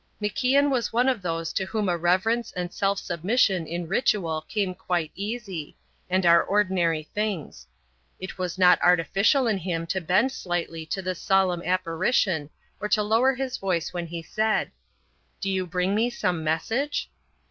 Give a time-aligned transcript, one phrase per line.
[0.19, 4.73] MacIan was one of those to whom a reverence and self submission in ritual come
[4.73, 5.77] quite easy,
[6.09, 7.67] and are ordinary things.
[8.19, 13.03] It was not artificial in him to bend slightly to this solemn apparition or to
[13.03, 14.71] lower his voice when he said:
[15.39, 17.11] "Do you bring me some message?"